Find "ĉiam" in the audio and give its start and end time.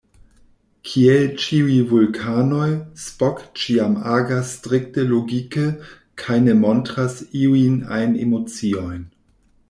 3.63-3.93